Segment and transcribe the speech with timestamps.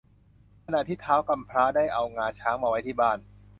[0.65, 3.17] ขณะที่ท้าวกำพร้าได้เอางาช้างมาไว้ที่บ้าน